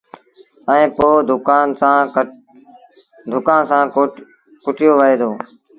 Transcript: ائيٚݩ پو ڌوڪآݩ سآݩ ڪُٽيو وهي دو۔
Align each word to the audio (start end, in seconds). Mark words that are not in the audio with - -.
ائيٚݩ 0.71 0.93
پو 0.95 1.07
ڌوڪآݩ 3.37 3.65
سآݩ 3.69 3.87
ڪُٽيو 4.63 4.91
وهي 4.99 5.15
دو۔ 5.21 5.29